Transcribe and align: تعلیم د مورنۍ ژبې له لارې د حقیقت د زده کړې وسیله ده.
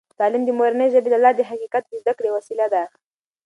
تعلیم 0.19 0.43
د 0.45 0.49
مورنۍ 0.59 0.87
ژبې 0.93 1.09
له 1.11 1.19
لارې 1.23 1.37
د 1.37 1.41
حقیقت 1.51 1.83
د 1.87 1.93
زده 2.01 2.13
کړې 2.17 2.29
وسیله 2.37 2.65
ده. 2.73 2.83